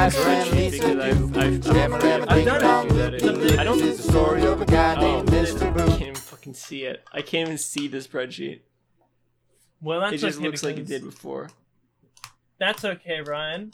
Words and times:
Ryan 0.00 0.08
It's 0.08 0.16
Pfeiffer 0.16 0.30
up 0.30 0.48
and 0.48 0.50
to 0.50 0.50
the 0.50 0.70
Lisa 0.70 0.82
spreadsheet. 0.82 1.00
I've, 1.02 1.36
I've, 1.36 1.92
I've, 2.04 2.28
I've 2.30 2.44
done 2.46 2.60
dong. 2.62 2.98
it. 2.98 3.58
I 3.58 3.64
don't. 3.64 3.80
is 3.80 3.96
the 3.98 4.10
story 4.10 4.46
of 4.46 4.62
a 4.62 4.64
guy 4.64 4.94
Oh, 4.96 5.00
named 5.00 5.28
Mr. 5.28 5.70
I 5.70 5.86
can't 5.88 6.00
even 6.00 6.14
fucking 6.14 6.54
see 6.54 6.84
it. 6.84 7.04
I 7.12 7.20
can't 7.20 7.48
even 7.48 7.58
see 7.58 7.86
the 7.86 7.98
spreadsheet. 7.98 8.60
Well, 9.82 10.00
that's 10.00 10.14
It 10.14 10.18
just 10.18 10.38
okay 10.38 10.46
looks 10.46 10.62
like 10.62 10.78
it 10.78 10.86
did 10.86 11.04
before. 11.04 11.50
That's 12.58 12.82
okay, 12.84 13.20
Ryan, 13.20 13.72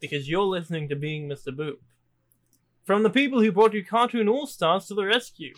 because 0.00 0.28
you're 0.28 0.42
listening 0.42 0.88
to 0.88 0.96
Being 0.96 1.28
Mr. 1.28 1.56
Boop. 1.56 1.76
From 2.84 3.04
the 3.04 3.10
people 3.10 3.40
who 3.40 3.52
brought 3.52 3.72
you 3.72 3.84
Cartoon 3.84 4.28
All 4.28 4.48
Stars 4.48 4.86
to 4.86 4.94
the 4.94 5.04
rescue. 5.04 5.54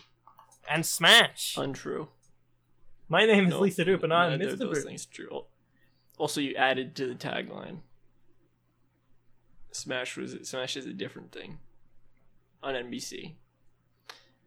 And 0.69 0.85
Smash. 0.85 1.55
Untrue. 1.57 2.09
My 3.09 3.25
name 3.25 3.45
is 3.47 3.49
No, 3.51 3.61
Lisa 3.61 3.83
Doop, 3.83 4.03
and 4.03 4.13
I'm 4.13 4.39
Mr. 4.39 4.53
of 4.53 4.59
those 4.59 4.79
Boop. 4.79 4.85
things 4.85 5.05
true. 5.07 5.45
Also, 6.19 6.39
you 6.39 6.53
added 6.55 6.95
to 6.97 7.07
the 7.07 7.15
tagline. 7.15 7.79
Smash 9.75 10.15
was 10.17 10.35
Smash 10.43 10.77
is 10.77 10.85
a 10.85 10.93
different 10.93 11.31
thing 11.31 11.57
on 12.61 12.75
NBC. 12.75 13.33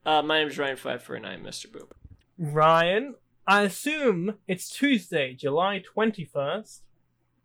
Uh, 0.04 0.22
my 0.22 0.38
name 0.38 0.48
is 0.48 0.58
Ryan 0.58 0.76
Pfeiffer, 0.76 1.16
and 1.16 1.26
I'm 1.26 1.42
Mr. 1.42 1.66
Boop. 1.66 1.90
Ryan, 2.38 3.16
I 3.46 3.62
assume 3.62 4.36
it's 4.46 4.70
Tuesday, 4.70 5.34
July 5.34 5.82
21st, 5.96 6.80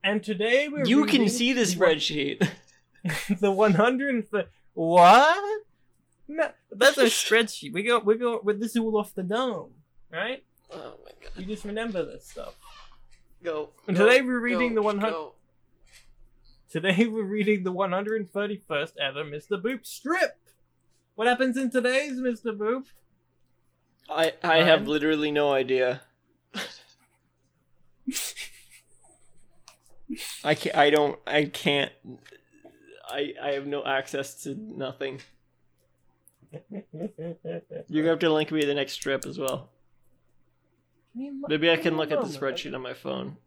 and 0.04 0.24
today 0.24 0.68
we're 0.68 0.86
You 0.86 1.06
can 1.06 1.28
see 1.28 1.54
the 1.54 1.62
the 1.62 1.66
spreadsheet. 1.76 2.48
the 3.40 3.52
100 3.52 4.28
what 4.74 5.64
no, 6.28 6.52
that's 6.72 6.98
a 7.00 7.06
spreadsheet 7.06 7.74
we 7.74 7.82
go 7.82 7.98
we 7.98 8.16
go 8.16 8.40
with 8.44 8.60
this 8.60 8.72
is 8.72 8.78
all 8.78 8.96
off 8.96 9.14
the 9.16 9.24
dome 9.24 9.72
right 10.12 10.44
oh 10.72 10.94
my 11.04 11.12
god. 11.20 11.32
you 11.36 11.46
just 11.46 11.66
remember 11.66 12.06
this 12.06 12.28
stuff 12.28 12.54
Go. 13.44 13.70
And 13.88 13.98
go, 13.98 14.06
today 14.06 14.22
we're 14.22 14.40
reading 14.40 14.70
go, 14.70 14.76
the 14.76 14.82
100 14.84 15.10
go. 15.10 15.34
Today 16.72 17.06
we're 17.12 17.24
reading 17.24 17.64
the 17.64 17.74
131st 17.74 18.92
ever 19.00 19.24
mr 19.24 19.62
boop 19.62 19.86
strip 19.86 20.40
what 21.16 21.28
happens 21.28 21.58
in 21.58 21.70
today's 21.70 22.14
mr 22.14 22.58
boop 22.58 22.86
I 24.12 24.34
I 24.44 24.58
have 24.58 24.88
literally 24.88 25.32
no 25.32 25.54
idea. 25.54 26.02
I 30.44 30.56
can't. 30.56 30.76
I 30.76 30.90
don't. 30.90 31.20
I 31.26 31.46
can't. 31.46 31.92
I 33.08 33.34
I 33.42 33.52
have 33.52 33.68
no 33.68 33.86
access 33.86 34.44
to 34.44 34.56
nothing. 34.56 35.22
You're 36.72 38.04
gonna 38.04 38.10
have 38.10 38.20
to 38.20 38.34
link 38.34 38.52
me 38.52 38.66
the 38.66 38.74
next 38.74 38.94
strip 38.94 39.26
as 39.26 39.40
well. 39.40 39.70
Maybe 41.16 41.70
I 41.70 41.78
can 41.78 41.96
look 41.98 42.12
at 42.12 42.22
the 42.22 42.28
spreadsheet 42.28 42.74
on 42.76 42.82
my 42.82 42.94
phone. 42.94 43.38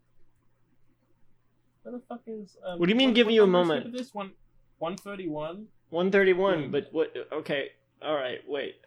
What 1.85 1.91
the 1.91 1.99
fuck 2.09 2.21
is? 2.25 2.57
Um, 2.65 2.79
What 2.79 2.87
do 2.87 2.91
you 2.91 2.95
mean, 2.97 3.09
what- 3.09 3.15
give 3.15 3.27
what 3.27 3.31
me 3.33 3.37
a 3.37 3.45
moment? 3.45 3.93
This 3.93 4.11
one, 4.11 4.31
one 4.79 4.97
thirty-one. 4.97 5.67
One 5.91 6.11
thirty 6.11 6.33
one. 6.33 6.65
Hmm. 6.65 6.71
But 6.71 6.87
what? 6.91 7.13
Okay. 7.31 7.69
All 8.01 8.15
right. 8.15 8.39
Wait. 8.47 8.77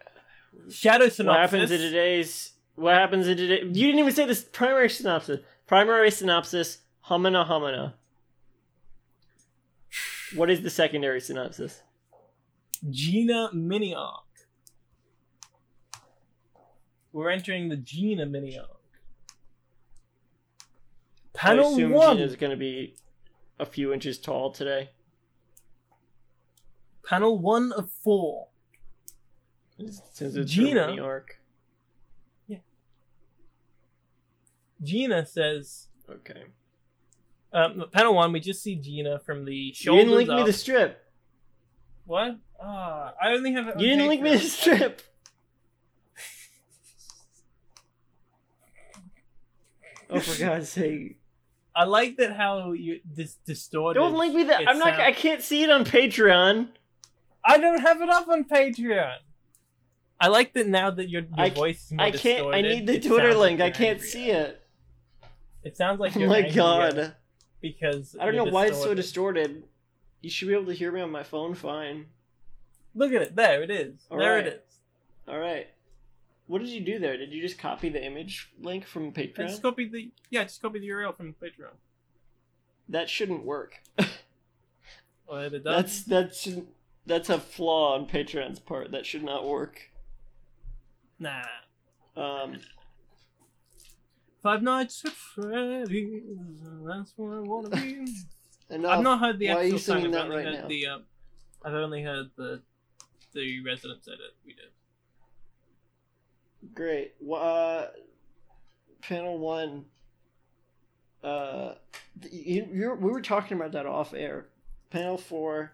Shadow 0.69 1.07
synopsis. 1.07 1.25
What 1.25 1.39
happens 1.39 1.71
in 1.71 1.79
today's? 1.79 2.51
What 2.75 2.95
happens 2.95 3.27
in 3.29 3.37
today? 3.37 3.61
You 3.61 3.85
didn't 3.87 3.99
even 3.99 4.11
say 4.11 4.25
this 4.25 4.43
primary 4.43 4.89
synopsis. 4.89 5.39
Primary 5.65 6.11
synopsis. 6.11 6.79
Humana 7.07 7.45
humana. 7.45 7.95
What 10.35 10.49
is 10.49 10.61
the 10.61 10.69
secondary 10.69 11.21
synopsis? 11.21 11.81
Gina 12.89 13.49
mini 13.53 13.95
arc. 13.95 14.25
We're 17.13 17.29
entering 17.29 17.69
the 17.69 17.77
Gina 17.77 18.25
mini 18.25 18.59
arc. 18.59 18.78
I 21.35 21.37
Panel 21.37 21.73
assume 21.73 21.91
one. 21.91 22.17
Gina's 22.17 22.35
going 22.35 22.51
to 22.51 22.57
be 22.57 22.95
a 23.59 23.65
few 23.65 23.93
inches 23.93 24.17
tall 24.17 24.51
today. 24.51 24.89
Panel 27.07 27.39
one 27.39 27.71
of 27.71 27.89
four. 27.91 28.47
Since 30.11 30.35
it's 30.35 30.51
Gina? 30.51 30.81
her 30.81 30.87
mini 30.87 30.99
arc. 30.99 31.39
Gina 34.81 35.25
says. 35.25 35.87
Okay. 36.09 36.43
Um, 37.51 37.85
panel 37.91 38.13
one, 38.13 38.31
we 38.31 38.39
just 38.39 38.61
see 38.61 38.75
Gina 38.75 39.19
from 39.19 39.45
the 39.45 39.73
show. 39.73 39.93
You 39.93 39.99
didn't 39.99 40.15
link 40.15 40.29
me 40.29 40.43
the 40.43 40.53
strip. 40.53 41.03
What? 42.05 42.37
Ah, 42.61 43.13
I 43.21 43.31
only 43.31 43.53
have 43.53 43.79
You 43.79 43.87
didn't 43.89 44.07
link 44.07 44.21
me 44.21 44.35
the 44.35 44.39
strip. 44.39 45.01
Oh, 50.09 50.19
for 50.19 50.39
God's 50.39 50.69
sake! 50.69 51.19
I 51.75 51.83
like 51.85 52.17
that 52.17 52.35
how 52.35 52.71
you 52.71 52.99
this 53.05 53.35
distorted. 53.45 53.99
Don't 53.99 54.15
link 54.17 54.33
me 54.33 54.43
the. 54.43 54.59
it 54.61 54.67
I'm 54.67 54.79
not. 54.79 54.89
sound- 54.95 55.01
I 55.01 55.11
can't 55.11 55.41
see 55.41 55.63
it 55.63 55.69
on 55.69 55.85
Patreon. 55.85 56.69
I 57.45 57.57
don't 57.57 57.79
have 57.79 58.01
it 58.01 58.09
up 58.09 58.27
on 58.27 58.43
Patreon. 58.43 59.15
I 60.21 60.27
like 60.27 60.53
that 60.53 60.67
now 60.67 60.91
that 60.91 61.09
your, 61.09 61.21
your 61.21 61.29
I- 61.37 61.49
voice 61.49 61.85
is 61.85 61.91
more 61.93 62.05
I 62.07 62.11
can't. 62.11 62.53
I 62.53 62.61
need 62.61 62.87
the 62.87 62.99
Twitter 62.99 63.29
like 63.29 63.59
link. 63.59 63.61
I 63.61 63.69
can't 63.71 64.01
see 64.01 64.31
it. 64.31 64.61
It 65.63 65.77
sounds 65.77 65.99
like 65.99 66.15
Oh 66.17 66.25
my 66.25 66.49
God! 66.49 67.13
because 67.61 68.15
I 68.19 68.25
don't 68.25 68.35
know 68.35 68.45
why 68.45 68.67
it's 68.67 68.81
so 68.81 68.93
distorted. 68.93 69.43
distorted. 69.47 69.63
You 70.21 70.29
should 70.29 70.47
be 70.47 70.53
able 70.53 70.65
to 70.65 70.73
hear 70.73 70.91
me 70.91 71.01
on 71.01 71.11
my 71.11 71.23
phone 71.23 71.53
fine. 71.55 72.07
Look 72.95 73.13
at 73.13 73.21
it. 73.21 73.35
There 73.35 73.63
it 73.63 73.71
is. 73.71 74.05
All 74.11 74.17
there 74.17 74.35
right. 74.35 74.47
it 74.47 74.65
is. 74.67 74.75
All 75.27 75.39
right. 75.39 75.67
What 76.49 76.61
did 76.61 76.69
you 76.69 76.81
do 76.81 76.97
there? 76.97 77.15
Did 77.15 77.31
you 77.31 77.43
just 77.43 77.59
copy 77.59 77.89
the 77.89 78.03
image 78.03 78.51
link 78.59 78.83
from 78.83 79.11
Patreon? 79.13 79.41
I 79.41 79.47
just 79.49 79.61
copied 79.61 79.91
the 79.91 80.09
yeah, 80.31 80.41
I 80.41 80.43
just 80.45 80.59
copied 80.59 80.81
the 80.81 80.87
URL 80.89 81.15
from 81.15 81.35
Patreon. 81.35 81.75
That 82.89 83.07
shouldn't 83.07 83.45
work. 83.45 83.75
Well, 85.27 85.41
it 85.41 85.63
does. 85.63 85.63
that's 85.63 86.03
that's 86.05 86.47
that's 87.05 87.29
a 87.29 87.37
flaw 87.39 87.93
on 87.93 88.07
Patreon's 88.07 88.57
part. 88.57 88.89
That 88.89 89.05
should 89.05 89.23
not 89.23 89.47
work. 89.47 89.91
nah. 91.19 91.43
Um, 92.17 92.61
Five 94.41 94.63
Nights 94.63 95.05
at 95.05 95.11
Freddy's. 95.11 96.23
That's 96.83 97.13
where 97.15 97.37
I 97.37 97.41
wanna 97.41 97.69
be. 97.69 98.07
enough. 98.71 98.91
I've 98.97 99.03
not 99.03 99.19
heard 99.19 99.37
the 99.37 99.49
actual 99.49 99.77
song. 99.77 99.97
I've 100.03 100.11
that 100.13 100.23
only 100.23 100.37
right 100.37 100.45
heard 100.45 100.61
now? 100.63 100.67
the. 100.67 100.87
Um, 100.87 101.03
I've 101.63 101.73
only 101.75 102.01
heard 102.01 102.31
the 102.35 102.63
the 103.35 103.59
residents 103.63 104.07
edit 104.07 104.33
we 104.43 104.53
did. 104.53 104.71
Great. 106.73 107.13
Uh, 107.33 107.85
panel 109.01 109.37
one. 109.37 109.85
Uh, 111.23 111.73
you, 112.31 112.67
you're, 112.71 112.95
we 112.95 113.11
were 113.11 113.21
talking 113.21 113.57
about 113.57 113.73
that 113.73 113.85
off 113.85 114.13
air. 114.13 114.47
Panel 114.89 115.17
four. 115.17 115.73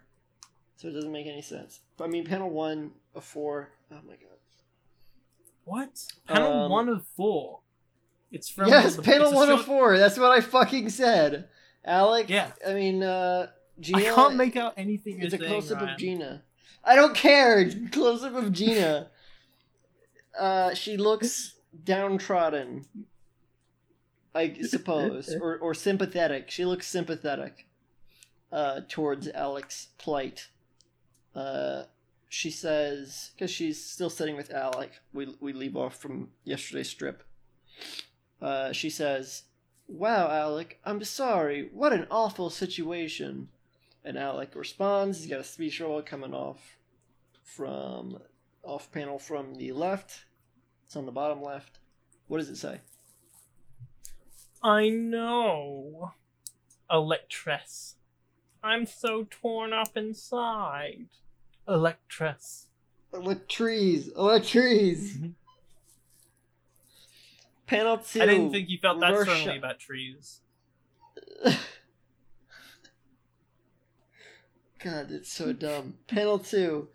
So 0.76 0.88
it 0.88 0.92
doesn't 0.92 1.12
make 1.12 1.26
any 1.26 1.42
sense. 1.42 1.80
I 2.00 2.06
mean, 2.06 2.24
panel 2.26 2.50
one 2.50 2.92
of 3.14 3.24
four. 3.24 3.70
Oh 3.90 3.98
my 4.06 4.12
god. 4.14 4.20
What? 5.64 6.06
Panel 6.28 6.64
Um, 6.64 6.70
one 6.70 6.88
of 6.88 7.06
four. 7.16 7.60
It's 8.30 8.48
from 8.48 8.68
yes, 8.68 8.96
the- 8.96 9.02
panel 9.02 9.32
one 9.32 9.50
of 9.50 9.64
four. 9.64 9.98
That's 9.98 10.18
what 10.18 10.32
I 10.32 10.40
fucking 10.40 10.90
said. 10.90 11.48
Alec. 11.84 12.28
Yeah. 12.28 12.50
I 12.66 12.74
mean, 12.74 13.02
uh, 13.02 13.48
Gina. 13.80 13.98
I 13.98 14.02
can't 14.14 14.34
make 14.36 14.56
out 14.56 14.74
anything 14.76 15.20
It's 15.20 15.34
a 15.34 15.38
close 15.38 15.70
up 15.70 15.80
of 15.80 15.96
Gina. 15.96 16.42
I 16.84 16.94
don't 16.96 17.14
care. 17.14 17.70
Close 17.92 18.22
up 18.22 18.34
of 18.34 18.52
Gina. 18.52 19.10
Uh, 20.38 20.74
she 20.74 20.96
looks 20.96 21.54
downtrodden. 21.84 22.86
I 24.34 24.54
suppose, 24.62 25.34
or 25.40 25.56
or 25.58 25.72
sympathetic. 25.72 26.50
She 26.50 26.64
looks 26.64 26.86
sympathetic. 26.86 27.66
Uh, 28.52 28.82
towards 28.88 29.28
Alec's 29.28 29.88
plight. 29.98 30.48
Uh, 31.34 31.84
she 32.28 32.50
says 32.50 33.30
because 33.34 33.50
she's 33.50 33.84
still 33.84 34.10
sitting 34.10 34.36
with 34.36 34.50
Alec. 34.52 34.92
We 35.12 35.34
we 35.40 35.52
leave 35.52 35.76
off 35.76 35.96
from 35.96 36.28
yesterday's 36.44 36.88
strip. 36.88 37.22
Uh, 38.40 38.72
she 38.72 38.90
says, 38.90 39.44
"Wow, 39.88 40.30
Alec, 40.30 40.80
I'm 40.84 41.02
sorry. 41.02 41.70
What 41.72 41.92
an 41.92 42.06
awful 42.10 42.50
situation." 42.50 43.48
And 44.04 44.16
Alec 44.16 44.54
responds. 44.54 45.18
He's 45.18 45.30
got 45.30 45.40
a 45.40 45.44
speech 45.44 45.80
roll 45.80 46.00
coming 46.02 46.32
off 46.32 46.78
from 47.42 48.18
off 48.62 48.92
panel 48.92 49.18
from 49.18 49.54
the 49.54 49.72
left. 49.72 50.24
It's 50.86 50.96
on 50.96 51.04
the 51.04 51.12
bottom 51.12 51.42
left. 51.42 51.80
What 52.28 52.38
does 52.38 52.48
it 52.48 52.56
say? 52.56 52.80
I 54.62 54.88
know. 54.88 56.12
Electress. 56.90 57.96
I'm 58.62 58.86
so 58.86 59.26
torn 59.28 59.72
up 59.72 59.96
inside. 59.96 61.08
Electress. 61.68 62.68
Electries, 63.12 64.12
electries. 64.14 65.12
Mm-hmm. 65.16 65.28
panel 67.66 67.98
two. 67.98 68.22
I 68.22 68.26
didn't 68.26 68.52
think 68.52 68.68
you 68.68 68.78
felt 68.78 69.00
that 69.00 69.20
strongly 69.22 69.58
about 69.58 69.78
trees. 69.80 70.40
God, 74.82 75.10
it's 75.10 75.32
so 75.32 75.52
dumb. 75.52 75.94
Panel 76.06 76.38
two, 76.38 76.88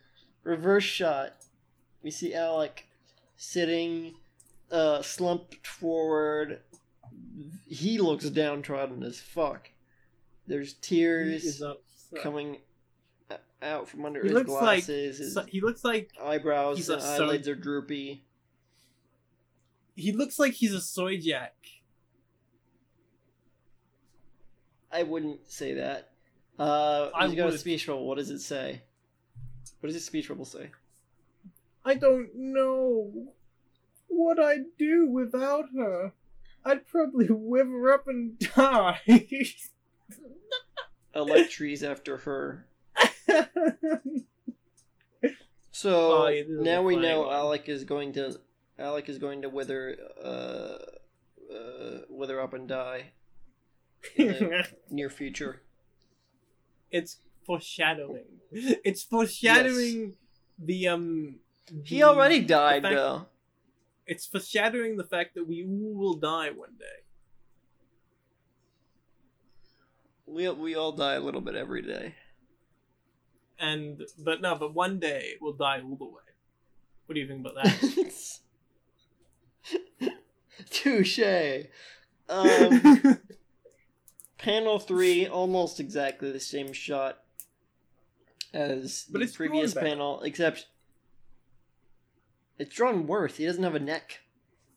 reverse 0.44 0.84
shot. 0.84 1.34
We 2.04 2.12
see 2.12 2.34
Alec 2.34 2.86
sitting, 3.44 4.14
uh, 4.72 5.02
slumped 5.02 5.66
forward, 5.66 6.60
he 7.68 7.98
looks 7.98 8.30
downtrodden 8.30 9.02
as 9.02 9.20
fuck. 9.20 9.72
There's 10.46 10.74
tears 10.74 11.60
coming 12.22 12.58
out 13.64 13.90
from 13.90 14.06
under 14.06 14.22
He 14.22 14.28
his 14.28 14.34
looks 14.36 14.50
like 14.52 14.86
glasses. 14.86 15.18
his 15.18 15.38
he 15.48 15.60
looks 15.60 15.84
like 15.84 16.12
eyebrows 16.22 16.88
and 16.88 17.02
eyelids 17.02 17.48
are 17.48 17.56
droopy. 17.56 18.24
he 19.96 20.12
looks 20.12 20.38
like 20.38 20.54
he's 20.54 20.74
a 20.74 20.82
soy 20.82 21.18
jack. 21.18 21.56
I 24.92 25.02
wouldn't 25.04 25.50
say 25.50 25.74
that. 25.76 26.12
Uh, 26.60 27.10
I 27.16 27.26
he's 27.28 27.36
got 27.36 27.54
a 27.54 27.58
speech 27.58 27.88
bubble. 27.88 28.06
What 28.06 28.18
does 28.18 28.30
it 28.30 28.40
say? 28.40 28.82
What 29.80 29.88
does 29.88 29.96
his 29.96 30.06
speech 30.06 30.28
bubble 30.28 30.46
say? 30.46 30.70
I 31.84 31.96
don't 31.96 32.30
know 32.36 33.34
what 34.08 34.40
I'd 34.40 34.78
do 34.78 35.08
without 35.08 35.66
her. 35.76 36.14
I'd 36.64 36.88
probably 36.88 37.28
wither 37.30 37.92
up 37.92 38.08
and 38.08 38.38
die. 38.40 39.00
Electries 41.16 41.84
after 41.84 42.18
her. 42.18 42.68
So 45.72 46.12
Oh, 46.24 46.28
yeah, 46.28 46.42
this 46.44 46.52
is 46.52 46.60
a 46.60 46.64
now 46.64 46.84
we 46.84 46.96
know 46.96 47.22
one. 47.22 47.34
Alec 47.34 47.68
is 47.70 47.84
going 47.84 48.14
to 48.14 48.40
Alec 48.78 49.10
is 49.10 49.18
going 49.18 49.42
to 49.42 49.50
wither 49.50 49.98
uh, 50.24 50.78
uh, 51.54 52.02
wither 52.10 52.40
up 52.40 52.54
and 52.54 52.68
die 52.68 53.12
in 54.16 54.28
the 54.28 54.68
near 54.90 55.10
future. 55.10 55.62
it's 56.92 57.20
foreshadowing. 57.46 58.26
It's 58.52 59.04
foreshadowing 59.04 60.16
the 60.60 60.88
um. 60.88 61.36
He 61.84 62.04
already 62.04 62.42
died 62.42 62.84
fact- 62.84 62.96
though. 62.96 63.26
It's 64.06 64.26
foreshadowing 64.26 64.98
the 64.98 65.04
fact 65.04 65.36
that 65.36 65.48
we 65.48 65.64
all 65.64 65.94
will 65.96 66.16
die 66.16 66.50
one 66.50 66.76
day. 66.78 66.86
We 70.26 70.50
we 70.50 70.76
all 70.76 70.92
die 70.92 71.14
a 71.14 71.20
little 71.20 71.42
bit 71.42 71.56
every 71.56 71.82
day. 71.82 72.16
And 73.60 74.02
but 74.18 74.42
no, 74.42 74.56
but 74.56 74.74
one 74.74 75.00
day 75.00 75.36
we'll 75.40 75.54
die 75.54 75.82
all 75.82 75.96
the 75.96 76.06
way. 76.06 76.22
What 77.06 77.16
do 77.16 77.22
you 77.22 77.28
think 77.28 77.42
about 77.42 77.64
that? 77.64 78.40
Touche. 80.70 81.68
Um, 82.28 83.20
panel 84.38 84.80
three, 84.80 85.28
almost 85.28 85.80
exactly 85.80 86.32
the 86.32 86.40
same 86.40 86.74
shot 86.74 87.20
as 88.54 89.06
But 89.10 89.22
the 89.22 89.28
previous 89.28 89.74
panel, 89.74 90.22
except 90.22 90.68
it's 92.62 92.76
drawn 92.76 93.08
worse. 93.08 93.38
He 93.38 93.46
doesn't 93.46 93.64
have 93.64 93.76
a 93.76 93.80
neck. 93.80 94.22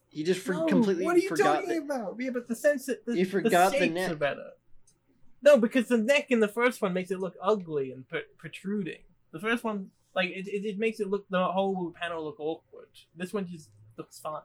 He 0.09 0.23
just 0.23 0.41
for- 0.41 0.55
No, 0.55 0.67
completely 0.67 1.05
What 1.05 1.17
are 1.17 1.21
you 1.21 1.29
forgot 1.29 1.63
talking 1.63 1.69
that. 1.89 1.97
about? 1.97 2.17
Yeah, 2.19 2.31
but 2.31 2.49
the 2.49 2.55
sense 2.57 2.87
that 2.87 3.05
the, 3.05 3.17
You 3.19 3.27
forgot 3.27 3.73
the 3.73 3.79
shapes 3.79 3.95
neck. 3.95 4.11
are 4.13 4.17
better. 4.17 4.51
No, 5.43 5.59
because 5.59 5.89
the 5.89 5.99
neck 5.99 6.31
in 6.31 6.41
the 6.41 6.49
first 6.49 6.81
one 6.81 6.93
makes 6.95 7.11
it 7.11 7.19
look 7.21 7.35
ugly 7.43 7.91
and 7.93 8.09
pr- 8.09 8.19
protruding. 8.39 9.03
The 9.33 9.41
first 9.41 9.63
one, 9.65 9.91
like 10.15 10.31
it, 10.31 10.47
it, 10.47 10.65
it 10.65 10.79
makes 10.79 11.01
it 11.01 11.09
look 11.11 11.27
the 11.29 11.45
whole 11.45 11.93
panel 12.01 12.25
look 12.25 12.39
awkward. 12.39 12.89
This 13.17 13.33
one 13.33 13.47
just 13.47 13.69
looks 13.99 14.19
fine. 14.21 14.41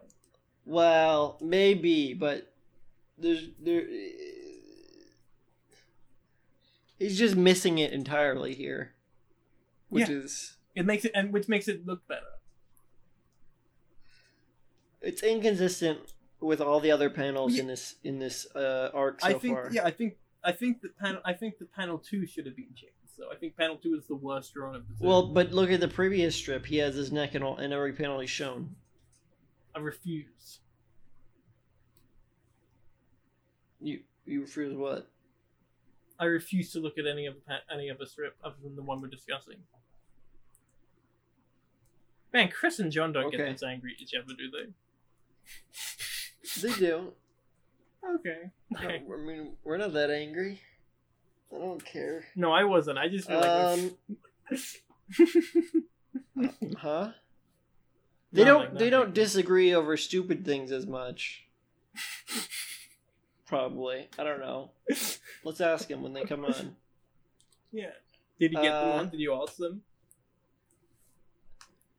Well, 0.66 1.38
maybe, 1.42 2.14
but 2.14 2.52
there's 3.18 3.50
there. 3.62 3.86
He's 6.98 7.18
just 7.18 7.36
missing 7.36 7.78
it 7.78 7.94
entirely 7.94 8.54
here, 8.56 8.94
which 9.88 10.10
Yeah. 10.10 10.16
is 10.18 10.58
It 10.76 10.86
makes 10.86 11.06
it, 11.06 11.12
and 11.16 11.32
which 11.32 11.48
makes 11.48 11.68
it 11.68 11.86
look 11.86 12.06
better. 12.08 12.26
It's 15.01 15.24
inconsistent 15.24 16.00
with 16.42 16.62
all 16.62 16.80
the 16.80 16.92
other 16.92 17.10
panels 17.10 17.57
in 17.57 17.68
this 17.68 17.96
in 18.04 18.19
this 18.19 18.48
uh, 18.56 18.90
arc 18.94 19.22
so 19.22 19.28
I 19.28 19.34
think, 19.34 19.56
far. 19.57 19.69
yeah, 19.72 19.86
I 19.86 19.92
think, 19.92 20.16
I 20.44 20.51
think 20.51 20.81
that 20.81 20.98
panel, 20.98 21.22
I 21.25 21.34
think 21.34 21.57
that 21.60 21.74
panel 21.74 21.98
two 21.98 22.25
should 22.25 22.46
have 22.46 22.56
been 22.56 22.74
changed. 22.75 22.94
So 23.18 23.25
I 23.31 23.36
think 23.36 23.57
panel 23.57 23.75
two 23.75 23.96
is 23.96 24.06
the 24.07 24.16
worst 24.16 24.54
drawn 24.54 24.75
of 24.75 24.88
the 24.88 24.94
two. 24.94 25.06
Well, 25.07 25.28
but 25.28 25.51
look 25.51 25.72
at 25.72 25.81
the 25.81 25.88
previous 25.90 26.36
strip. 26.36 26.66
He 26.66 26.78
has 26.78 26.96
his 26.96 27.12
neck 27.12 27.36
in, 27.36 27.44
all, 27.44 27.57
in 27.57 27.74
every 27.74 27.92
panel 27.92 28.19
he's 28.22 28.30
shown. 28.30 28.75
I 29.75 29.80
refuse. 29.80 30.60
You 33.81 34.00
you 34.25 34.42
refuse 34.42 34.75
what? 34.78 35.10
I 36.19 36.25
refuse 36.25 36.72
to 36.74 36.80
look 36.80 36.98
at 36.98 37.07
any 37.07 37.25
of 37.25 37.36
the 37.36 37.42
pa- 37.42 37.74
any 37.74 37.90
of 37.90 37.98
the 37.98 38.06
strip 38.07 38.36
other 38.44 38.56
than 38.63 38.75
the 38.75 38.81
one 38.81 39.02
we're 39.02 39.07
discussing. 39.07 39.56
Man, 42.34 42.50
Chris 42.50 42.80
and 42.80 42.92
John 42.92 43.12
don't 43.12 43.31
get 43.31 43.40
Okay. 43.42 43.52
this 43.52 43.63
angry 43.63 43.94
at 43.95 44.02
each 44.02 44.13
other, 44.13 44.34
do 44.38 44.52
they? 44.52 44.72
They 46.62 46.74
do. 46.74 47.13
Okay. 48.16 48.50
No, 48.72 48.80
I 48.90 49.18
mean, 49.18 49.54
we're 49.63 49.78
not 49.78 49.94
that 49.94 50.10
angry. 50.10 50.60
I 51.54 51.57
don't 51.60 51.84
care. 51.86 52.25
No, 52.36 52.51
I 52.51 52.63
wasn't. 52.63 52.98
I 52.98 53.07
just 53.07 53.28
feel 53.28 53.38
Um, 53.44 53.92
like. 54.50 54.60
huh? 56.78 57.12
They 58.31 58.44
Not 58.44 58.48
don't. 58.50 58.69
like 58.72 58.78
they 58.80 58.90
don't 58.90 59.13
disagree 59.13 59.74
over 59.74 59.96
stupid 59.98 60.46
things 60.46 60.72
as 60.72 60.86
much. 60.86 61.46
Probably. 63.48 64.07
I 64.18 64.24
don't 64.24 64.40
know. 64.40 64.72
Let's 65.44 65.62
ask 65.62 65.88
them 65.88 66.04
when 66.04 66.13
they 66.13 66.24
come 66.24 66.45
on. 66.45 66.75
yeah. 67.72 67.92
Did 68.40 68.52
you 68.54 68.62
get 68.62 68.72
them 68.72 68.90
Uh, 68.90 68.94
on? 69.02 69.10
Did 69.10 69.19
you 69.19 69.34
ask 69.42 69.57
them? 69.57 69.81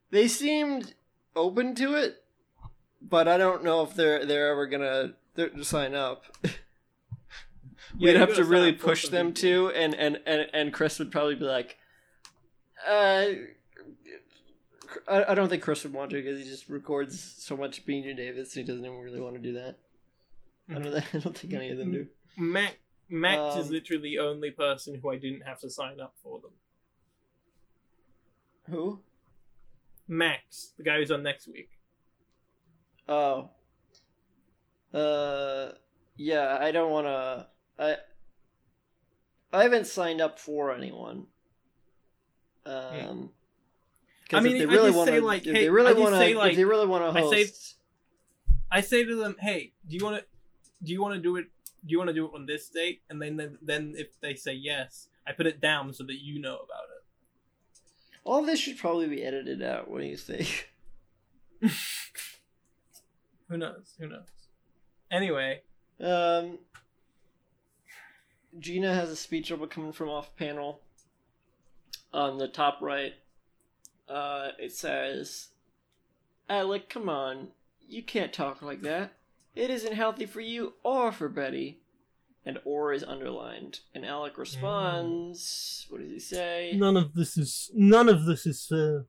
They 0.09 0.27
seemed 0.27 0.93
open 1.35 1.75
to 1.75 1.95
it, 1.95 2.20
but 3.01 3.27
I 3.27 3.37
don't 3.37 3.63
know 3.63 3.83
if 3.83 3.93
they're 3.95 4.25
they're 4.25 4.51
ever 4.51 4.67
gonna 4.67 5.13
they're, 5.35 5.63
sign 5.63 5.95
up. 5.95 6.25
We'd 7.99 8.13
you 8.13 8.17
have 8.17 8.29
gotta 8.29 8.43
really 8.45 8.69
sign 8.69 8.75
up 8.75 8.79
for 8.79 8.87
push 8.87 9.07
them 9.07 9.33
people. 9.33 9.41
to, 9.41 9.71
and, 9.75 9.93
and 9.95 10.19
and 10.25 10.47
and 10.53 10.73
Chris 10.73 10.99
would 10.99 11.11
probably 11.11 11.35
be 11.35 11.45
like, 11.45 11.77
uh. 12.87 13.25
I, 15.07 15.31
I 15.31 15.35
don't 15.35 15.47
think 15.47 15.63
Chris 15.63 15.83
would 15.83 15.93
want 15.93 16.09
to 16.11 16.17
because 16.21 16.37
he 16.37 16.43
just 16.45 16.67
records 16.67 17.17
so 17.37 17.55
much 17.55 17.85
Beanie 17.85 18.15
Davis. 18.15 18.53
He 18.53 18.61
doesn't 18.63 18.83
even 18.83 18.99
really 18.99 19.21
want 19.21 19.35
to 19.35 19.41
do 19.41 19.53
that. 19.53 19.77
I 20.69 20.73
don't. 20.79 20.87
I 21.13 21.19
don't 21.19 21.37
think 21.37 21.53
any 21.53 21.69
of 21.69 21.77
them 21.77 21.91
do. 21.93 22.07
Mac 22.37 22.77
Max 23.09 23.55
is 23.57 23.67
Um, 23.67 23.73
literally 23.73 24.01
the 24.01 24.19
only 24.19 24.51
person 24.51 24.99
who 25.01 25.09
I 25.09 25.17
didn't 25.17 25.41
have 25.41 25.59
to 25.61 25.69
sign 25.69 26.01
up 26.01 26.15
for 26.21 26.41
them. 26.41 26.51
Who? 28.69 28.99
Max, 30.07 30.73
the 30.77 30.83
guy 30.83 30.97
who's 30.97 31.11
on 31.11 31.23
next 31.23 31.47
week. 31.47 31.69
Oh. 33.11 33.49
Uh. 34.97 35.71
Yeah. 36.17 36.57
I 36.59 36.71
don't 36.71 36.91
want 36.91 37.07
to. 37.07 37.47
I. 37.79 37.95
I 39.53 39.63
haven't 39.63 39.87
signed 39.87 40.21
up 40.21 40.39
for 40.39 40.71
anyone. 40.73 41.27
Um. 42.65 43.31
'cause 44.29 44.39
I 44.39 44.43
mean, 44.43 44.55
if 44.55 44.59
they 44.59 44.65
really 44.65 44.91
want 44.91 45.09
say, 45.09 45.19
to, 45.19 45.25
like, 45.25 45.45
if 45.45 45.53
hey, 45.53 45.63
they 45.63 45.69
really 45.69 45.89
I 45.89 45.93
want 45.99 46.15
to, 46.15 46.37
like- 46.37 46.51
if 46.51 46.55
they 46.57 46.63
really 46.63 46.87
want 46.87 47.03
to 47.03 47.19
I 47.19 47.21
host, 47.21 47.73
say- 47.73 47.75
I 48.71 48.79
say 48.79 49.03
to 49.03 49.15
them, 49.15 49.35
"Hey, 49.39 49.73
do 49.85 49.97
you 49.97 50.05
want 50.05 50.19
to? 50.21 50.25
Do 50.81 50.91
you 50.93 51.01
want 51.01 51.15
to 51.15 51.21
do 51.21 51.35
it? 51.35 51.47
Do 51.85 51.91
you 51.91 51.97
want 51.97 52.07
to 52.07 52.13
do 52.13 52.25
it 52.27 52.31
on 52.33 52.45
this 52.45 52.69
date?" 52.69 53.01
And 53.09 53.21
then, 53.21 53.35
then, 53.35 53.57
then 53.61 53.93
if 53.97 54.17
they 54.21 54.35
say 54.35 54.53
yes, 54.53 55.09
I 55.27 55.33
put 55.33 55.47
it 55.47 55.59
down 55.59 55.91
so 55.93 56.05
that 56.05 56.21
you 56.21 56.39
know 56.39 56.55
about 56.55 56.85
it. 56.95 57.03
all 58.23 58.43
this 58.43 58.59
should 58.59 58.77
probably 58.77 59.07
be 59.07 59.21
edited 59.23 59.61
out. 59.61 59.89
What 59.89 59.99
do 59.99 60.07
you 60.07 60.15
think? 60.15 60.71
Who 63.51 63.57
knows? 63.57 63.95
Who 63.99 64.07
knows? 64.07 64.23
Anyway, 65.11 65.61
Um. 65.99 66.57
Gina 68.57 68.93
has 68.93 69.09
a 69.09 69.15
speech 69.15 69.49
bubble 69.49 69.67
coming 69.67 69.91
from 69.93 70.09
off 70.09 70.35
panel. 70.35 70.81
On 72.13 72.37
the 72.37 72.47
top 72.47 72.79
right, 72.81 73.13
uh, 74.09 74.51
it 74.59 74.71
says, 74.73 75.49
"Alec, 76.49 76.89
come 76.89 77.07
on, 77.07 77.51
you 77.87 78.03
can't 78.03 78.33
talk 78.33 78.61
like 78.61 78.81
that. 78.81 79.13
It 79.55 79.69
isn't 79.69 79.93
healthy 79.93 80.25
for 80.25 80.41
you 80.41 80.73
or 80.83 81.11
for 81.11 81.29
Betty." 81.29 81.81
And 82.45 82.59
"or" 82.65 82.91
is 82.91 83.03
underlined, 83.03 83.81
and 83.93 84.05
Alec 84.05 84.37
responds. 84.37 85.85
What 85.89 86.01
does 86.01 86.11
he 86.11 86.19
say? 86.19 86.71
none 86.75 86.97
of 86.97 87.13
this 87.13 87.37
is 87.37 87.69
none 87.73 88.07
of 88.09 88.25
this 88.25 88.45
is 88.45 88.65
fair. 88.65 89.05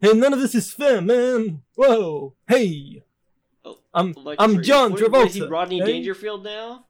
Hey, 0.00 0.12
none 0.12 0.32
of 0.32 0.40
this 0.40 0.54
is 0.54 0.72
fair, 0.72 1.00
man. 1.00 1.62
Whoa, 1.76 2.34
hey. 2.48 3.02
Oh, 3.74 3.78
I'm 3.94 4.12
Like, 4.12 4.36
I'm 4.40 4.52
sorry, 4.52 4.64
John 4.64 4.92
what- 4.92 5.10
what 5.12 5.26
is 5.28 5.34
he, 5.34 5.42
Rodney 5.46 5.82
eh? 5.82 5.84
Dangerfield 5.86 6.44
now? 6.44 6.86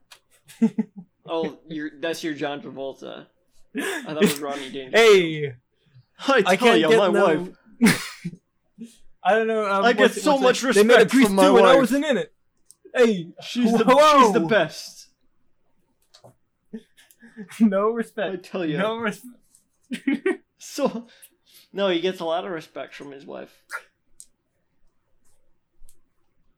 oh, 1.27 1.59
you're 1.67 1.91
that's 1.99 2.23
your 2.23 2.33
John 2.33 2.61
Travolta. 2.61 3.27
I 3.75 4.03
thought 4.03 4.17
it 4.17 4.21
was 4.21 4.39
Rodney 4.39 4.69
Dangerfield. 4.71 4.93
Hey, 4.95 5.47
I 6.27 6.33
I 6.37 6.41
tell 6.41 6.57
can't 6.57 6.79
you, 6.81 6.89
get 6.89 6.97
my 6.97 7.07
no. 7.09 7.25
wife. 7.25 7.49
I 9.23 9.33
don't 9.35 9.47
know. 9.47 9.65
Um, 9.71 9.83
I 9.83 9.93
get 9.93 10.01
what's 10.01 10.17
it- 10.17 10.21
so 10.21 10.37
much 10.37 10.63
it? 10.63 10.75
They 10.75 10.83
made 10.83 10.93
a 10.95 10.97
respect 11.03 11.11
grease 11.11 11.25
from 11.27 11.35
my 11.35 11.43
too, 11.43 11.57
and 11.57 11.67
I 11.67 11.75
wasn't 11.75 12.05
in 12.05 12.17
it. 12.17 12.33
Hey, 12.95 13.29
She's 13.43 13.71
the 13.71 13.83
Whoa. 13.85 14.23
she's 14.23 14.33
the 14.33 14.39
best. 14.39 15.07
no 17.59 17.89
respect. 17.89 18.33
I 18.33 18.35
tell 18.37 18.65
you. 18.65 18.77
No 18.77 18.97
respect. 18.97 19.35
So, 20.57 21.07
no, 21.71 21.89
he 21.89 21.99
gets 22.01 22.19
a 22.19 22.25
lot 22.25 22.45
of 22.45 22.51
respect 22.51 22.93
from 22.95 23.11
his 23.11 23.25
wife. 23.25 23.63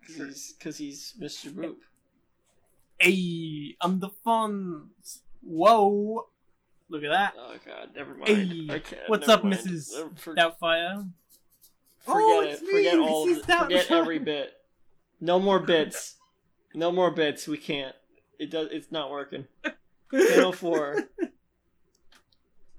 Because 0.06 0.78
he's, 0.78 1.14
he's 1.14 1.14
Mr. 1.20 1.52
Boop. 1.54 1.76
Hey, 3.00 3.76
I'm 3.82 4.00
the 4.00 4.10
Fonz. 4.26 5.20
Whoa. 5.42 6.28
Look 6.90 7.04
at 7.04 7.10
that. 7.12 7.34
Oh 7.40 7.56
god, 7.66 7.90
never 7.96 8.14
mind. 8.14 8.28
Hey, 8.28 8.82
what's 9.08 9.28
up, 9.30 9.44
mind. 9.44 9.56
Mrs. 9.58 10.20
For, 10.20 10.36
Doubtfire? 10.36 11.08
forget 12.00 12.20
Oh, 12.20 12.42
it. 12.42 12.50
it's 12.50 12.60
Forget 12.62 12.98
me, 12.98 13.08
all. 13.08 13.32
Of. 13.32 13.46
Forget 13.46 13.92
every 13.92 14.20
bit. 14.20 14.54
No 15.22 15.40
more 15.40 15.60
bits. 15.66 16.16
No 16.74 16.92
more 16.92 17.10
bits. 17.12 17.48
We 17.48 17.58
can't. 17.58 17.96
It 18.38 18.52
does. 18.52 18.68
It's 18.72 18.92
not 18.92 19.10
working. 19.10 19.48
Panel 20.12 20.52
four. 20.52 20.98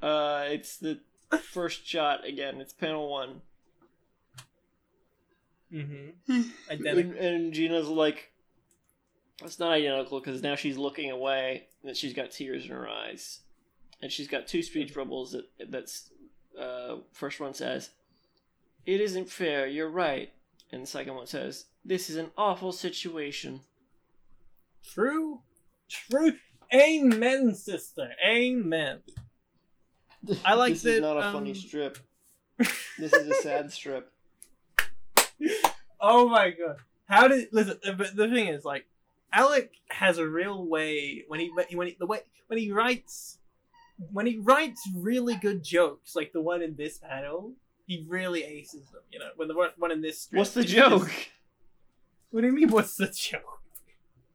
Uh, 0.02 0.45
it's 0.49 0.76
the 0.76 1.00
first 1.41 1.87
shot 1.87 2.26
again. 2.26 2.61
It's 2.61 2.73
panel 2.73 3.09
one. 3.09 3.41
Mm-hmm. 5.73 6.43
Identical. 6.71 7.12
And, 7.12 7.17
and 7.17 7.52
Gina's 7.52 7.88
like, 7.88 8.33
it's 9.45 9.59
not 9.59 9.73
identical 9.73 10.21
because 10.21 10.43
now 10.43 10.55
she's 10.55 10.79
looking 10.79 11.11
away 11.11 11.67
and 11.85 11.97
she's 11.97 12.14
got 12.14 12.31
tears 12.31 12.64
in 12.64 12.71
her 12.71 12.88
eyes, 12.88 13.41
and 14.00 14.11
she's 14.11 14.29
got 14.29 14.47
two 14.47 14.62
speech 14.62 14.95
bubbles 14.95 15.33
that 15.33 15.71
that's 15.71 16.11
uh 16.59 16.97
first 17.12 17.41
one 17.41 17.55
says, 17.55 17.91
"It 18.87 19.00
isn't 19.00 19.31
fair. 19.31 19.67
You're 19.67 19.91
right," 19.91 20.33
and 20.71 20.83
the 20.83 20.87
second 20.87 21.14
one 21.14 21.26
says, 21.26 21.67
"This 21.85 22.11
is 22.11 22.17
an 22.17 22.31
awful 22.37 22.73
situation." 22.73 23.61
True. 24.85 25.41
True. 25.88 26.35
Amen, 26.75 27.55
sister. 27.55 28.11
Amen. 28.26 29.00
I 30.45 30.55
like 30.55 30.75
this 30.75 30.83
that, 30.83 30.95
is 30.95 31.00
not 31.00 31.19
a 31.19 31.33
funny 31.33 31.50
um, 31.50 31.57
strip. 31.57 31.99
This 32.99 33.14
is 33.14 33.26
a 33.26 33.35
sad 33.35 33.73
strip. 33.73 34.12
Oh 36.01 36.29
my 36.29 36.51
god. 36.51 36.77
How 37.09 37.29
did 37.29 37.49
listen? 37.53 37.79
uh, 37.87 37.93
But 37.93 38.17
the 38.17 38.29
thing 38.29 38.49
is, 38.49 38.65
like, 38.65 38.87
Alec 39.33 39.73
has 39.91 40.19
a 40.19 40.27
real 40.27 40.65
way 40.67 41.25
when 41.29 41.41
he 41.41 41.51
when 41.51 41.87
he 41.89 41.97
the 41.99 42.07
way 42.07 42.21
when 42.49 42.59
he 42.59 42.71
writes 42.73 43.39
when 44.11 44.27
he 44.27 44.39
writes 44.39 44.81
really 44.97 45.37
good 45.37 45.63
jokes, 45.63 46.17
like 46.17 46.33
the 46.33 46.41
one 46.41 46.63
in 46.63 46.75
this 46.77 46.99
panel. 46.99 47.53
He 47.87 48.07
really 48.09 48.43
aces 48.45 48.89
them, 48.91 49.03
you 49.11 49.19
know. 49.19 49.31
When 49.37 49.49
the 49.49 49.55
one, 49.77 49.91
in 49.91 50.01
this, 50.03 50.21
strip, 50.23 50.39
What's 50.39 50.55
the 50.55 50.61
it's 50.61 50.71
just- 50.73 50.89
joke? 50.91 51.11
what 52.31 52.41
do 52.41 52.47
you 52.47 52.53
mean? 52.53 52.71
What's 52.71 52.97
the 52.97 53.09
joke? 53.09 53.61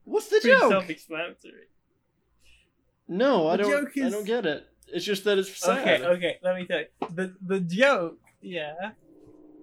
What's 0.04 0.28
the 0.28 0.40
Pretty 0.42 0.58
joke? 0.58 0.70
self-explanatory. 0.72 1.68
No, 3.08 3.48
I 3.48 3.58
The 3.58 3.64
don't. 3.64 3.72
joke 3.94 4.06
I 4.06 4.10
don't 4.10 4.26
get 4.26 4.46
it. 4.46 4.68
It's 4.90 5.06
just 5.06 5.24
that 5.24 5.38
it's 5.38 5.56
sad. 5.58 6.02
Okay, 6.02 6.06
okay. 6.06 6.38
Let 6.44 6.56
me 6.56 6.66
tell 6.66 6.80
you. 6.80 6.86
The 7.14 7.36
the 7.42 7.60
joke, 7.62 8.20
yeah, 8.42 8.92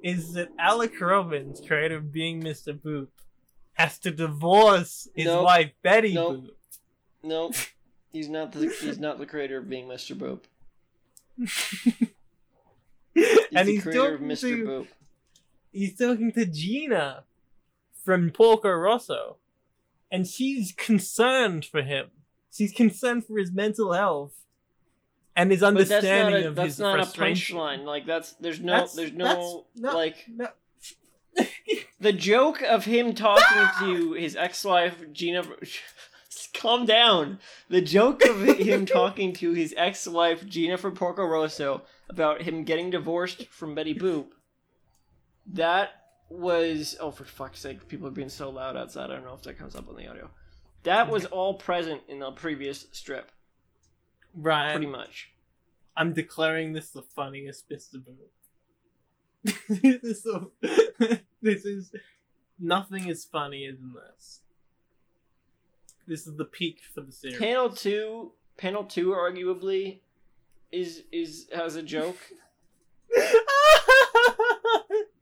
is 0.04 0.34
that 0.34 0.50
Alec 0.58 1.00
Robbins, 1.00 1.62
creator 1.66 1.96
of 1.96 2.12
Being 2.12 2.42
Mr. 2.42 2.78
Boop, 2.78 3.08
has 3.72 3.98
to 4.00 4.10
divorce 4.12 5.08
his 5.16 5.24
Nope. 5.26 5.44
wife 5.44 5.72
Betty 5.82 6.12
Nope. 6.14 6.36
Boop. 6.44 6.48
No, 7.22 7.50
he's 8.12 8.28
not 8.28 8.52
the 8.52 8.68
he's 8.68 8.98
not 9.00 9.18
the 9.18 9.26
creator 9.26 9.56
of 9.58 9.68
being 9.68 9.88
Mr. 9.88 10.14
Boop. 10.14 10.42
He's 13.14 13.46
and 13.54 13.66
the 13.68 13.72
he's 13.72 13.82
creator 13.82 14.14
of 14.14 14.20
talking 14.20 14.28
Mr. 14.28 14.40
to 14.40 14.64
Boop. 14.66 14.86
he's 15.72 15.96
talking 15.96 16.32
to 16.32 16.44
Gina 16.46 17.24
from 18.04 18.30
Porco 18.30 18.70
Rosso, 18.70 19.36
and 20.10 20.26
she's 20.26 20.72
concerned 20.72 21.64
for 21.64 21.82
him. 21.82 22.08
She's 22.52 22.72
concerned 22.72 23.24
for 23.26 23.38
his 23.38 23.50
mental 23.52 23.92
health 23.94 24.43
and 25.36 25.50
his 25.50 25.60
But 25.60 25.74
that's 25.76 25.90
not 25.90 25.96
understanding 25.96 26.44
a 26.44 26.48
of 26.48 26.54
that's 26.56 26.66
his 26.66 26.78
not 26.78 26.94
a 27.00 27.02
frustration. 27.02 27.56
punchline. 27.56 27.84
Like 27.84 28.06
that's 28.06 28.32
there's 28.34 28.60
no 28.60 28.72
That's- 28.72 28.94
there's 28.94 29.12
no 29.12 29.66
not- 29.76 29.94
like 29.94 30.16
No. 30.28 30.48
the 32.00 32.12
joke 32.12 32.62
of 32.62 32.84
him 32.84 33.14
talking 33.14 33.66
to 33.86 34.12
his 34.12 34.36
ex-wife 34.36 34.96
Gina. 35.12 35.42
Calm 36.54 36.86
down. 36.86 37.40
The 37.68 37.80
joke 37.80 38.24
of 38.24 38.42
him 38.44 38.86
talking 39.00 39.32
to 39.34 39.52
his 39.52 39.74
ex-wife 39.76 40.46
Gina 40.46 40.78
from 40.78 40.94
Porco 40.94 41.24
Rosso 41.24 41.82
about 42.08 42.42
him 42.42 42.62
getting 42.64 42.90
divorced 42.90 43.46
from 43.48 43.74
Betty 43.74 43.94
Boop. 43.94 44.26
That 45.46 45.90
was 46.30 46.96
oh 47.00 47.10
for 47.10 47.24
fuck's 47.24 47.60
sake! 47.60 47.86
People 47.88 48.06
are 48.08 48.12
being 48.12 48.28
so 48.28 48.50
loud 48.50 48.76
outside. 48.76 49.10
I 49.10 49.14
don't 49.14 49.24
know 49.24 49.34
if 49.34 49.42
that 49.42 49.58
comes 49.58 49.74
up 49.74 49.88
on 49.88 49.96
the 49.96 50.06
audio. 50.08 50.30
That 50.84 51.10
was 51.10 51.24
all 51.26 51.54
present 51.54 52.02
in 52.08 52.18
the 52.20 52.30
previous 52.30 52.86
strip, 52.92 53.30
Ryan, 54.34 54.76
pretty 54.76 54.90
much. 54.90 55.30
I'm 55.96 56.12
declaring 56.12 56.72
this 56.72 56.90
the 56.90 57.02
funniest 57.02 57.68
Mr. 57.68 57.96
Boop. 57.96 58.30
this 59.68 60.02
is 60.02 60.22
so, 60.22 60.52
this 61.42 61.64
is 61.64 61.92
nothing 62.58 63.10
as 63.10 63.24
funny 63.24 63.66
as 63.66 63.76
this. 63.76 64.40
This 66.06 66.26
is 66.26 66.36
the 66.36 66.44
peak 66.44 66.80
for 66.94 67.00
the 67.00 67.12
series. 67.12 67.38
Panel 67.38 67.70
two, 67.70 68.32
panel 68.56 68.84
two, 68.84 69.10
arguably, 69.10 70.00
is 70.72 71.04
is 71.12 71.48
has 71.54 71.76
a 71.76 71.82
joke. 71.82 72.18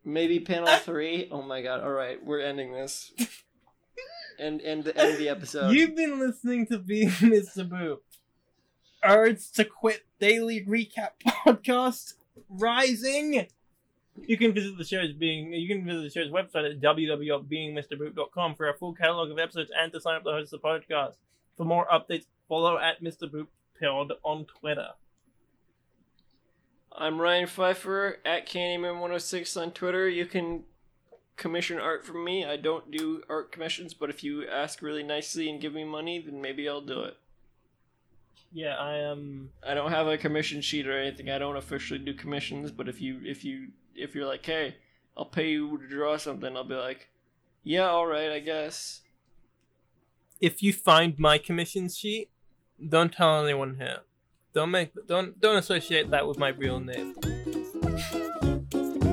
Maybe 0.04 0.40
panel 0.40 0.68
three. 0.78 1.28
Oh 1.30 1.42
my 1.42 1.62
god! 1.62 1.80
All 1.80 1.92
right, 1.92 2.24
we're 2.24 2.40
ending 2.40 2.72
this. 2.72 3.12
End 4.38 4.62
end 4.62 4.84
the 4.84 4.96
end 4.96 5.12
of 5.12 5.18
the 5.18 5.28
episode. 5.28 5.72
You've 5.72 5.94
been 5.94 6.18
listening 6.18 6.66
to 6.68 6.78
Being 6.78 7.10
Mr. 7.10 7.68
Boop. 7.68 7.98
Urge 9.04 9.50
to 9.52 9.64
quit 9.64 10.04
daily 10.20 10.64
recap 10.64 11.10
podcast 11.24 12.14
rising. 12.48 13.46
You 14.26 14.36
can 14.36 14.52
visit 14.52 14.76
the 14.76 14.84
show's 14.84 15.12
being 15.12 15.52
you 15.52 15.66
can 15.66 15.84
visit 15.84 16.02
the 16.02 16.10
show's 16.10 16.30
website 16.30 16.70
at 16.70 16.80
www.beingmrboop.com 16.80 18.54
for 18.54 18.68
a 18.68 18.74
full 18.74 18.94
catalog 18.94 19.30
of 19.30 19.38
episodes 19.38 19.70
and 19.76 19.92
to 19.92 20.00
sign 20.00 20.16
up 20.16 20.24
to 20.24 20.30
host 20.30 20.50
the 20.50 20.58
podcast. 20.58 21.14
For 21.56 21.64
more 21.64 21.86
updates, 21.92 22.26
follow 22.48 22.78
at 22.78 23.02
Mr. 23.02 23.46
Pod 23.80 24.12
on 24.22 24.44
Twitter. 24.44 24.88
I'm 26.94 27.20
Ryan 27.20 27.46
Pfeiffer 27.46 28.18
at 28.24 28.46
Candyman106 28.46 29.60
on 29.60 29.70
Twitter. 29.72 30.08
You 30.08 30.26
can 30.26 30.64
commission 31.36 31.78
art 31.78 32.04
from 32.04 32.22
me. 32.24 32.44
I 32.44 32.56
don't 32.56 32.90
do 32.90 33.22
art 33.28 33.50
commissions, 33.50 33.94
but 33.94 34.10
if 34.10 34.22
you 34.22 34.46
ask 34.46 34.82
really 34.82 35.02
nicely 35.02 35.48
and 35.48 35.60
give 35.60 35.72
me 35.72 35.84
money, 35.84 36.22
then 36.24 36.40
maybe 36.40 36.68
I'll 36.68 36.82
do 36.82 37.00
it. 37.00 37.16
Yeah, 38.54 38.76
I 38.76 38.98
am. 38.98 39.50
I 39.66 39.72
don't 39.72 39.90
have 39.90 40.06
a 40.06 40.18
commission 40.18 40.60
sheet 40.60 40.86
or 40.86 40.98
anything. 40.98 41.30
I 41.30 41.38
don't 41.38 41.56
officially 41.56 41.98
do 41.98 42.12
commissions, 42.12 42.70
but 42.70 42.86
if 42.88 43.00
you 43.00 43.20
if 43.24 43.44
you 43.44 43.68
if 43.94 44.14
you're 44.14 44.26
like, 44.26 44.44
hey, 44.44 44.76
I'll 45.16 45.24
pay 45.24 45.50
you 45.50 45.78
to 45.78 45.88
draw 45.88 46.18
something, 46.18 46.54
I'll 46.54 46.64
be 46.64 46.74
like, 46.74 47.08
yeah, 47.64 47.88
all 47.88 48.06
right, 48.06 48.30
I 48.30 48.40
guess. 48.40 49.00
If 50.40 50.62
you 50.62 50.72
find 50.72 51.18
my 51.18 51.38
commission 51.38 51.88
sheet, 51.88 52.30
don't 52.86 53.12
tell 53.12 53.42
anyone 53.42 53.76
here. 53.78 54.00
Don't 54.52 54.70
make 54.70 54.92
don't 55.06 55.40
don't 55.40 55.56
associate 55.56 56.10
that 56.10 56.28
with 56.28 56.38
my 56.38 56.48
real 56.48 56.78
name. 56.78 57.14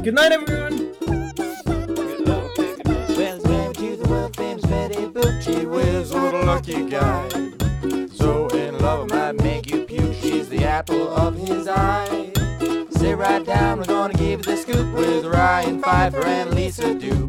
Good 0.03 0.15
night, 0.15 0.34
everyone. 0.34 0.96
Okay, 1.77 2.75
good 2.75 2.89
night. 2.89 3.46
Well, 3.46 3.74
to 3.74 3.96
the 3.96 4.08
world 4.10 4.36
famous 4.36 4.65
Betty 4.65 5.05
Boop. 5.08 5.41
Gee 5.41 5.65
whiz, 5.65 6.12
what 6.12 6.34
a 6.34 6.41
lucky 6.41 6.89
guy. 6.89 7.59
The 10.60 10.68
apple 10.68 11.10
of 11.10 11.36
his 11.36 11.68
eye. 11.68 12.32
Sit 12.92 13.18
right 13.18 13.46
down, 13.46 13.78
we're 13.78 13.86
gonna 13.86 14.13
give 14.13 14.39
you 14.39 14.56
the 14.56 14.58
scoop 14.58 14.94
with 14.94 15.25
Ryan 15.25 15.82
Pfeiffer 15.82 16.25
and 16.25 16.54
Lisa 16.54 16.94
Dupe. 16.94 17.28